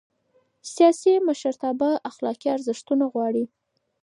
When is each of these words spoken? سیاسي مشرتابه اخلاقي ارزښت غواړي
سیاسي 0.73 1.11
مشرتابه 1.27 1.89
اخلاقي 2.11 2.47
ارزښت 2.55 2.85
غواړي 3.11 3.43